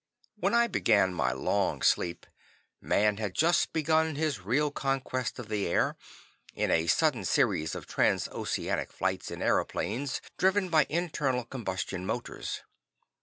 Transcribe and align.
When 0.35 0.55
I 0.55 0.65
began 0.65 1.13
my 1.13 1.31
long 1.31 1.83
sleep, 1.83 2.25
man 2.81 3.17
had 3.17 3.35
just 3.35 3.71
begun 3.71 4.15
his 4.15 4.41
real 4.41 4.71
conquest 4.71 5.37
of 5.37 5.47
the 5.47 5.67
air 5.67 5.95
in 6.55 6.71
a 6.71 6.87
sudden 6.87 7.23
series 7.23 7.75
of 7.75 7.85
transoceanic 7.85 8.91
flights 8.91 9.29
in 9.29 9.43
airplanes 9.43 10.19
driven 10.39 10.69
by 10.69 10.87
internal 10.89 11.43
combustion 11.45 12.07
motors. 12.07 12.63